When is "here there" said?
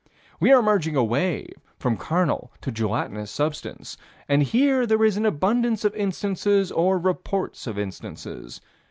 4.41-5.03